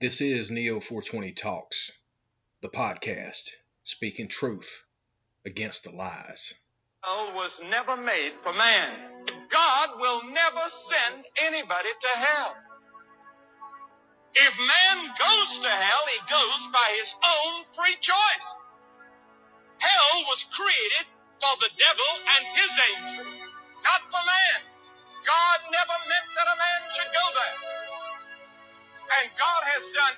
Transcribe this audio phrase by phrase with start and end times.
[0.00, 1.92] This is Neo 420 Talks,
[2.62, 3.50] the podcast,
[3.84, 4.86] speaking truth
[5.44, 6.54] against the lies.
[7.04, 8.94] Hell was never made for man.
[9.50, 12.56] God will never send anybody to hell.
[14.36, 18.64] If man goes to hell, he goes by his own free choice.
[19.80, 21.06] Hell was created
[21.40, 23.39] for the devil and his angels.
[29.40, 30.16] God has done